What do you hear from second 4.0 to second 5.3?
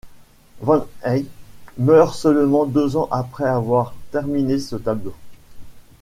terminé ce tableau.